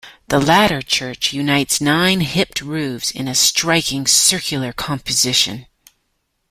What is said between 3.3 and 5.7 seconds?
striking circular composition.